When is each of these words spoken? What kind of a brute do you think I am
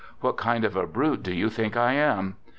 What 0.19 0.35
kind 0.35 0.65
of 0.65 0.75
a 0.75 0.87
brute 0.87 1.21
do 1.21 1.31
you 1.31 1.47
think 1.51 1.77
I 1.77 1.93
am 1.93 2.35